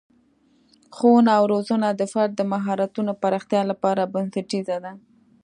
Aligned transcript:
ښوونه 0.95 1.31
او 1.39 1.43
روزنه 1.53 1.87
د 1.93 2.01
فرد 2.13 2.31
د 2.37 2.41
مهارتونو 2.53 3.11
پراختیا 3.21 3.61
لپاره 3.71 4.11
بنسټیزه 4.13 4.77
ده. 4.83 4.91